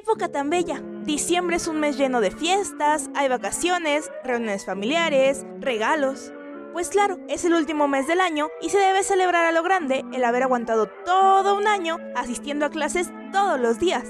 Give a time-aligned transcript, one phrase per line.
[0.00, 0.82] época tan bella!
[1.04, 6.32] Diciembre es un mes lleno de fiestas, hay vacaciones, reuniones familiares, regalos.
[6.72, 10.04] Pues claro, es el último mes del año y se debe celebrar a lo grande
[10.12, 14.06] el haber aguantado todo un año asistiendo a clases todos los días.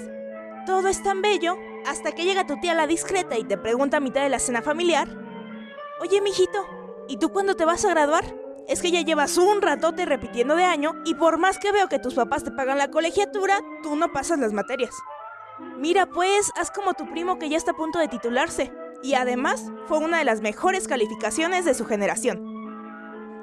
[0.65, 1.57] Todo es tan bello
[1.87, 4.63] hasta que llega tu tía la discreta y te pregunta a mitad de la cena
[4.63, 5.09] familiar,
[6.01, 6.67] Oye, mijito,
[7.09, 8.25] ¿y tú cuándo te vas a graduar?
[8.69, 11.99] Es que ya llevas un ratote repitiendo de año y por más que veo que
[11.99, 14.95] tus papás te pagan la colegiatura, tú no pasas las materias.
[15.79, 18.73] Mira pues, haz como tu primo que ya está a punto de titularse.
[19.03, 22.45] Y además, fue una de las mejores calificaciones de su generación.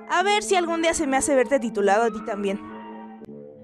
[0.10, 2.62] A ver si algún día se me hace verte titulado a ti también.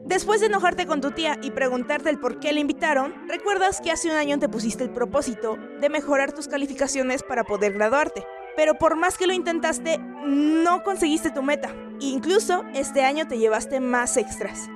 [0.06, 3.92] Después de enojarte con tu tía y preguntarte el por qué le invitaron, recuerdas que
[3.92, 8.26] hace un año te pusiste el propósito de mejorar tus calificaciones para poder graduarte.
[8.58, 11.74] Pero por más que lo intentaste, no conseguiste tu meta.
[12.02, 14.68] Incluso este año te llevaste más extras.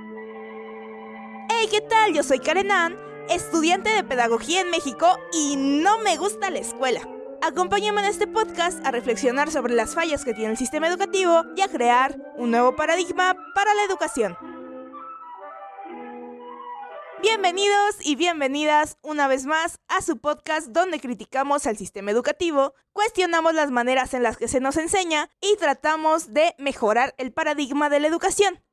[1.49, 2.13] Hey, ¿qué tal?
[2.13, 2.95] Yo soy Karen Ann,
[3.29, 7.01] estudiante de pedagogía en México y no me gusta la escuela.
[7.41, 11.61] Acompáñame en este podcast a reflexionar sobre las fallas que tiene el sistema educativo y
[11.61, 14.37] a crear un nuevo paradigma para la educación.
[17.21, 23.53] Bienvenidos y bienvenidas una vez más a su podcast donde criticamos al sistema educativo, cuestionamos
[23.53, 27.99] las maneras en las que se nos enseña y tratamos de mejorar el paradigma de
[27.99, 28.63] la educación.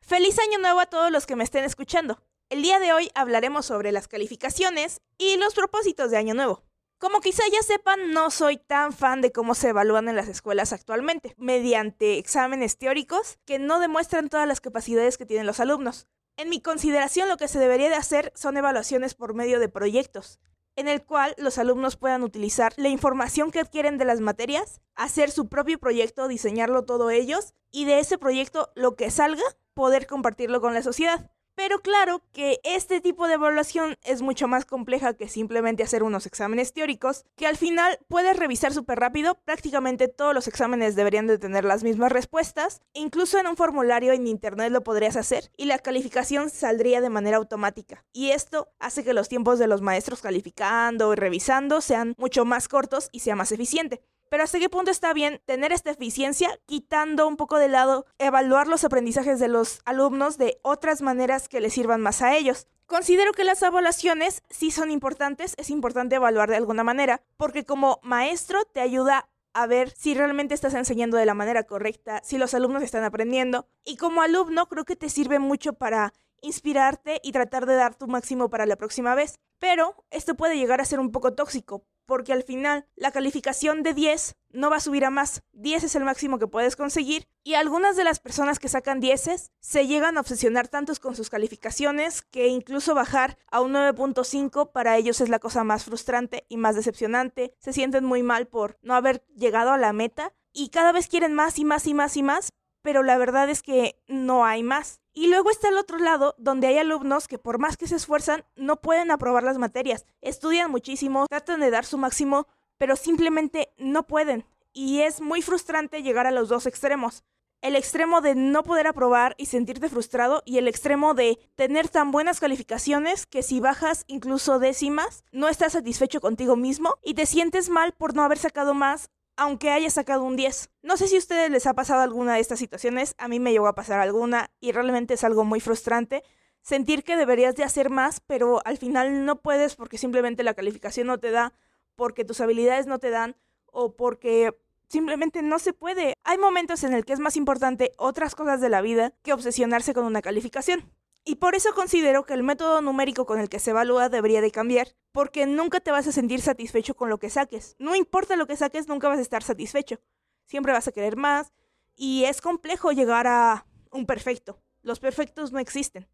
[0.00, 2.22] Feliz año nuevo a todos los que me estén escuchando.
[2.50, 6.64] El día de hoy hablaremos sobre las calificaciones y los propósitos de año nuevo.
[6.98, 10.72] Como quizá ya sepan, no soy tan fan de cómo se evalúan en las escuelas
[10.72, 16.08] actualmente, mediante exámenes teóricos que no demuestran todas las capacidades que tienen los alumnos.
[16.36, 20.40] En mi consideración lo que se debería de hacer son evaluaciones por medio de proyectos,
[20.74, 25.30] en el cual los alumnos puedan utilizar la información que adquieren de las materias, hacer
[25.30, 30.60] su propio proyecto, diseñarlo todo ellos y de ese proyecto lo que salga poder compartirlo
[30.60, 31.30] con la sociedad.
[31.62, 36.24] Pero claro que este tipo de evaluación es mucho más compleja que simplemente hacer unos
[36.24, 41.36] exámenes teóricos, que al final puedes revisar súper rápido, prácticamente todos los exámenes deberían de
[41.36, 45.78] tener las mismas respuestas, incluso en un formulario en internet lo podrías hacer y la
[45.78, 48.06] calificación saldría de manera automática.
[48.14, 52.68] Y esto hace que los tiempos de los maestros calificando y revisando sean mucho más
[52.68, 54.00] cortos y sea más eficiente.
[54.30, 58.68] Pero hasta qué punto está bien tener esta eficiencia quitando un poco de lado evaluar
[58.68, 62.68] los aprendizajes de los alumnos de otras maneras que les sirvan más a ellos.
[62.86, 67.98] Considero que las evaluaciones sí son importantes, es importante evaluar de alguna manera, porque como
[68.04, 72.54] maestro te ayuda a ver si realmente estás enseñando de la manera correcta, si los
[72.54, 73.66] alumnos están aprendiendo.
[73.84, 78.06] Y como alumno creo que te sirve mucho para inspirarte y tratar de dar tu
[78.06, 79.40] máximo para la próxima vez.
[79.58, 83.94] Pero esto puede llegar a ser un poco tóxico, porque al final la calificación de
[83.94, 85.44] 10 no va a subir a más.
[85.52, 89.52] 10 es el máximo que puedes conseguir y algunas de las personas que sacan 10
[89.60, 94.96] se llegan a obsesionar tantos con sus calificaciones que incluso bajar a un 9.5 para
[94.96, 97.54] ellos es la cosa más frustrante y más decepcionante.
[97.60, 101.32] Se sienten muy mal por no haber llegado a la meta y cada vez quieren
[101.32, 105.00] más y más y más y más, pero la verdad es que no hay más.
[105.12, 108.44] Y luego está el otro lado, donde hay alumnos que por más que se esfuerzan,
[108.56, 110.06] no pueden aprobar las materias.
[110.20, 112.46] Estudian muchísimo, tratan de dar su máximo,
[112.78, 114.44] pero simplemente no pueden.
[114.72, 117.24] Y es muy frustrante llegar a los dos extremos.
[117.60, 122.10] El extremo de no poder aprobar y sentirte frustrado y el extremo de tener tan
[122.10, 127.68] buenas calificaciones que si bajas incluso décimas, no estás satisfecho contigo mismo y te sientes
[127.68, 130.68] mal por no haber sacado más aunque haya sacado un 10.
[130.82, 133.52] No sé si a ustedes les ha pasado alguna de estas situaciones, a mí me
[133.52, 136.22] llegó a pasar alguna y realmente es algo muy frustrante.
[136.60, 141.06] Sentir que deberías de hacer más, pero al final no puedes porque simplemente la calificación
[141.06, 141.54] no te da,
[141.96, 143.34] porque tus habilidades no te dan
[143.64, 144.54] o porque
[144.88, 146.12] simplemente no se puede.
[146.22, 149.94] Hay momentos en el que es más importante otras cosas de la vida que obsesionarse
[149.94, 150.84] con una calificación.
[151.24, 154.50] Y por eso considero que el método numérico con el que se evalúa debería de
[154.50, 157.76] cambiar, porque nunca te vas a sentir satisfecho con lo que saques.
[157.78, 160.00] No importa lo que saques, nunca vas a estar satisfecho.
[160.46, 161.52] Siempre vas a querer más
[161.94, 164.58] y es complejo llegar a un perfecto.
[164.82, 166.08] Los perfectos no existen.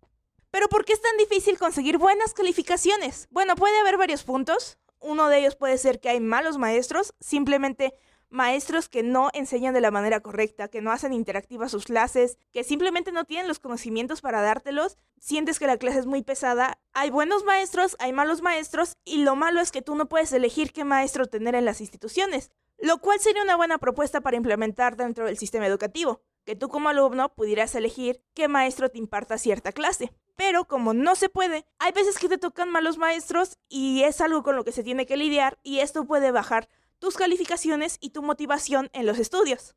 [0.51, 3.29] Pero ¿por qué es tan difícil conseguir buenas calificaciones?
[3.31, 4.79] Bueno, puede haber varios puntos.
[4.99, 7.95] Uno de ellos puede ser que hay malos maestros, simplemente
[8.29, 12.65] maestros que no enseñan de la manera correcta, que no hacen interactivas sus clases, que
[12.65, 16.79] simplemente no tienen los conocimientos para dártelos, sientes que la clase es muy pesada.
[16.93, 20.73] Hay buenos maestros, hay malos maestros y lo malo es que tú no puedes elegir
[20.73, 25.27] qué maestro tener en las instituciones, lo cual sería una buena propuesta para implementar dentro
[25.27, 30.13] del sistema educativo, que tú como alumno pudieras elegir qué maestro te imparta cierta clase.
[30.37, 34.43] Pero como no se puede, hay veces que te tocan malos maestros y es algo
[34.43, 38.23] con lo que se tiene que lidiar y esto puede bajar tus calificaciones y tu
[38.23, 39.75] motivación en los estudios.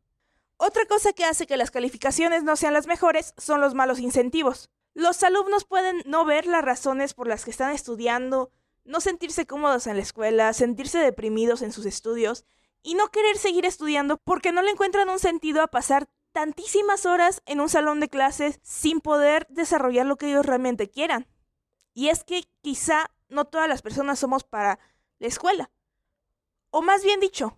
[0.58, 4.70] Otra cosa que hace que las calificaciones no sean las mejores son los malos incentivos.
[4.94, 8.52] Los alumnos pueden no ver las razones por las que están estudiando,
[8.84, 12.44] no sentirse cómodos en la escuela, sentirse deprimidos en sus estudios
[12.84, 17.42] y no querer seguir estudiando porque no le encuentran un sentido a pasar tantísimas horas
[17.46, 21.28] en un salón de clases sin poder desarrollar lo que ellos realmente quieran.
[21.94, 24.80] Y es que quizá no todas las personas somos para
[25.20, 25.70] la escuela.
[26.72, 27.58] O más bien dicho,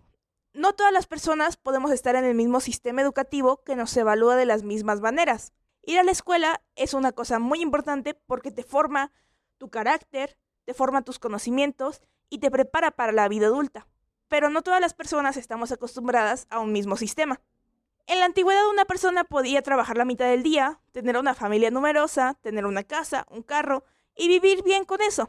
[0.54, 4.46] no todas las personas podemos estar en el mismo sistema educativo que nos evalúa de
[4.46, 5.52] las mismas maneras.
[5.82, 9.12] Ir a la escuela es una cosa muy importante porque te forma
[9.58, 12.00] tu carácter, te forma tus conocimientos
[12.30, 13.86] y te prepara para la vida adulta.
[14.28, 17.42] Pero no todas las personas estamos acostumbradas a un mismo sistema.
[18.06, 22.38] En la antigüedad una persona podía trabajar la mitad del día, tener una familia numerosa,
[22.40, 23.84] tener una casa, un carro
[24.16, 25.28] y vivir bien con eso.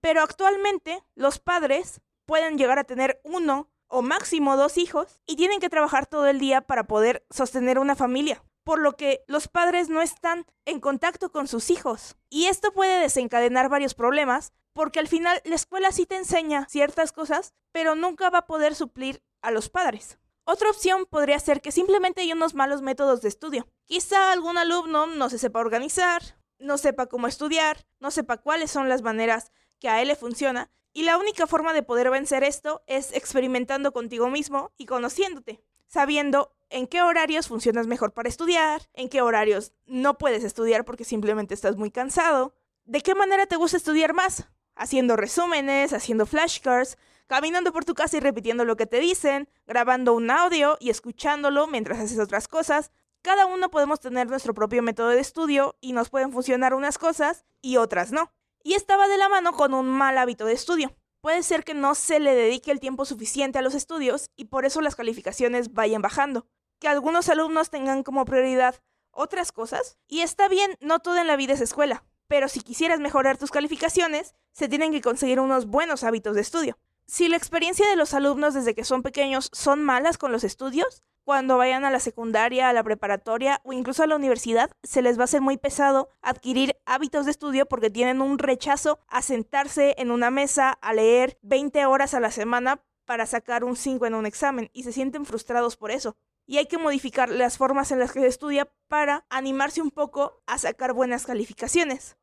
[0.00, 2.02] Pero actualmente los padres
[2.32, 6.38] pueden llegar a tener uno o máximo dos hijos y tienen que trabajar todo el
[6.38, 11.30] día para poder sostener una familia, por lo que los padres no están en contacto
[11.30, 12.16] con sus hijos.
[12.30, 17.12] Y esto puede desencadenar varios problemas, porque al final la escuela sí te enseña ciertas
[17.12, 20.18] cosas, pero nunca va a poder suplir a los padres.
[20.44, 23.68] Otra opción podría ser que simplemente hay unos malos métodos de estudio.
[23.84, 26.22] Quizá algún alumno no se sepa organizar,
[26.58, 29.52] no sepa cómo estudiar, no sepa cuáles son las maneras
[29.82, 33.92] que a él le funciona, y la única forma de poder vencer esto es experimentando
[33.92, 39.72] contigo mismo y conociéndote, sabiendo en qué horarios funcionas mejor para estudiar, en qué horarios
[39.86, 44.46] no puedes estudiar porque simplemente estás muy cansado, de qué manera te gusta estudiar más,
[44.76, 46.96] haciendo resúmenes, haciendo flashcards,
[47.26, 51.66] caminando por tu casa y repitiendo lo que te dicen, grabando un audio y escuchándolo
[51.66, 52.92] mientras haces otras cosas.
[53.20, 57.44] Cada uno podemos tener nuestro propio método de estudio y nos pueden funcionar unas cosas
[57.60, 58.30] y otras no.
[58.62, 60.94] Y estaba de la mano con un mal hábito de estudio.
[61.20, 64.64] Puede ser que no se le dedique el tiempo suficiente a los estudios y por
[64.64, 66.46] eso las calificaciones vayan bajando.
[66.78, 68.76] Que algunos alumnos tengan como prioridad
[69.12, 69.98] otras cosas.
[70.08, 72.04] Y está bien, no todo en la vida es escuela.
[72.26, 76.78] Pero si quisieras mejorar tus calificaciones, se tienen que conseguir unos buenos hábitos de estudio.
[77.06, 81.02] Si la experiencia de los alumnos desde que son pequeños son malas con los estudios,
[81.24, 85.18] cuando vayan a la secundaria, a la preparatoria o incluso a la universidad, se les
[85.18, 89.94] va a hacer muy pesado adquirir hábitos de estudio porque tienen un rechazo a sentarse
[89.98, 94.14] en una mesa a leer 20 horas a la semana para sacar un 5 en
[94.14, 96.16] un examen y se sienten frustrados por eso.
[96.46, 100.42] Y hay que modificar las formas en las que se estudia para animarse un poco
[100.46, 102.16] a sacar buenas calificaciones.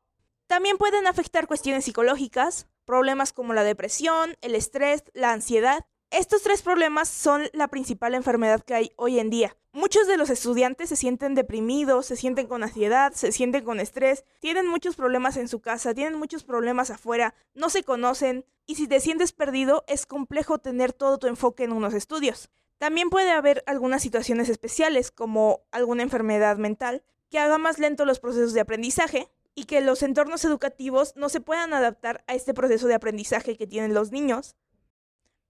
[0.46, 5.86] También pueden afectar cuestiones psicológicas, problemas como la depresión, el estrés, la ansiedad.
[6.10, 9.56] Estos tres problemas son la principal enfermedad que hay hoy en día.
[9.72, 14.24] Muchos de los estudiantes se sienten deprimidos, se sienten con ansiedad, se sienten con estrés,
[14.40, 18.88] tienen muchos problemas en su casa, tienen muchos problemas afuera, no se conocen y si
[18.88, 22.50] te sientes perdido es complejo tener todo tu enfoque en unos estudios.
[22.78, 28.18] También puede haber algunas situaciones especiales como alguna enfermedad mental que haga más lento los
[28.18, 32.86] procesos de aprendizaje, y que los entornos educativos no se puedan adaptar a este proceso
[32.86, 34.56] de aprendizaje que tienen los niños.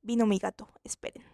[0.03, 1.25] Vino mi gato, esperen.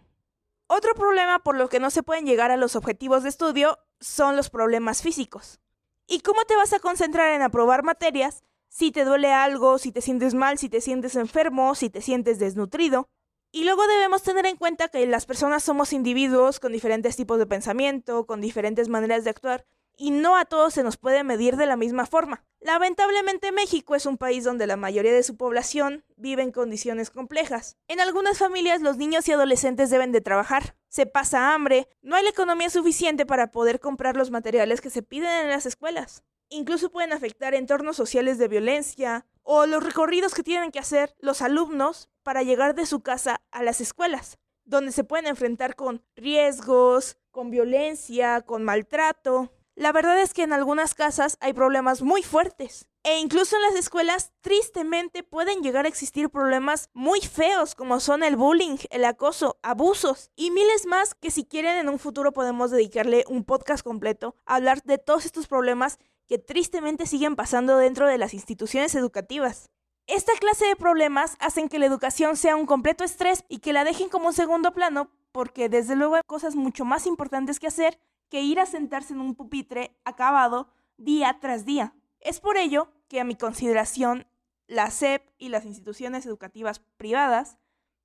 [0.67, 4.35] Otro problema por lo que no se pueden llegar a los objetivos de estudio son
[4.35, 5.59] los problemas físicos.
[6.07, 10.01] ¿Y cómo te vas a concentrar en aprobar materias si te duele algo, si te
[10.01, 13.09] sientes mal, si te sientes enfermo, si te sientes desnutrido?
[13.51, 17.45] Y luego debemos tener en cuenta que las personas somos individuos con diferentes tipos de
[17.45, 19.65] pensamiento, con diferentes maneras de actuar,
[19.97, 22.45] y no a todos se nos puede medir de la misma forma.
[22.59, 27.77] Lamentablemente México es un país donde la mayoría de su población vive en condiciones complejas.
[27.87, 32.23] En algunas familias los niños y adolescentes deben de trabajar, se pasa hambre, no hay
[32.23, 36.23] la economía suficiente para poder comprar los materiales que se piden en las escuelas.
[36.49, 41.41] Incluso pueden afectar entornos sociales de violencia o los recorridos que tienen que hacer los
[41.41, 47.17] alumnos para llegar de su casa a las escuelas, donde se pueden enfrentar con riesgos,
[47.31, 49.51] con violencia, con maltrato.
[49.77, 52.87] La verdad es que en algunas casas hay problemas muy fuertes.
[53.03, 58.23] E incluso en las escuelas, tristemente, pueden llegar a existir problemas muy feos como son
[58.23, 62.71] el bullying, el acoso, abusos y miles más que si quieren en un futuro podemos
[62.71, 68.07] dedicarle un podcast completo a hablar de todos estos problemas que tristemente siguen pasando dentro
[68.07, 69.69] de las instituciones educativas.
[70.07, 73.83] Esta clase de problemas hacen que la educación sea un completo estrés y que la
[73.83, 77.99] dejen como un segundo plano porque desde luego hay cosas mucho más importantes que hacer
[78.29, 81.93] que ir a sentarse en un pupitre acabado día tras día.
[82.19, 84.27] Es por ello que a mi consideración
[84.67, 87.57] la SEP y las instituciones educativas privadas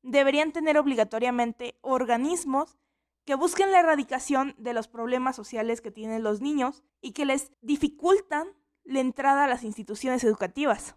[0.03, 2.79] deberían tener obligatoriamente organismos
[3.25, 7.53] que busquen la erradicación de los problemas sociales que tienen los niños y que les
[7.61, 8.49] dificultan
[8.85, 10.97] la entrada a las instituciones educativas.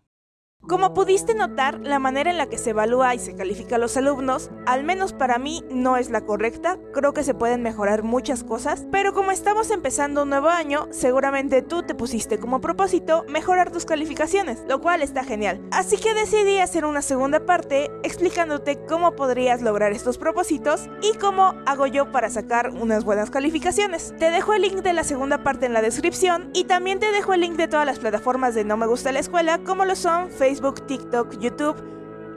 [0.68, 3.98] Como pudiste notar, la manera en la que se evalúa y se califica a los
[3.98, 6.80] alumnos, al menos para mí, no es la correcta.
[6.92, 11.62] Creo que se pueden mejorar muchas cosas, pero como estamos empezando un nuevo año, seguramente
[11.62, 15.62] tú te pusiste como propósito mejorar tus calificaciones, lo cual está genial.
[15.70, 21.54] Así que decidí hacer una segunda parte explicándote cómo podrías lograr estos propósitos y cómo
[21.68, 24.16] hago yo para sacar unas buenas calificaciones.
[24.18, 27.36] Te dejo el link de la segunda parte en la descripción y también te dejo
[27.36, 30.32] el link de todas las plataformas de No Me Gusta la Escuela, como lo son
[30.32, 31.76] Facebook, Facebook, TikTok, YouTube,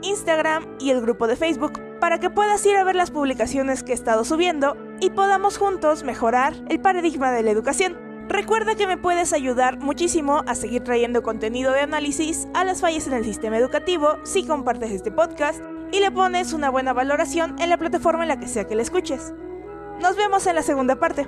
[0.01, 3.93] Instagram y el grupo de Facebook para que puedas ir a ver las publicaciones que
[3.93, 7.97] he estado subiendo y podamos juntos mejorar el paradigma de la educación.
[8.27, 13.07] Recuerda que me puedes ayudar muchísimo a seguir trayendo contenido de análisis a las fallas
[13.07, 15.61] en el sistema educativo si compartes este podcast
[15.93, 18.81] y le pones una buena valoración en la plataforma en la que sea que le
[18.81, 19.33] escuches.
[20.01, 21.25] Nos vemos en la segunda parte.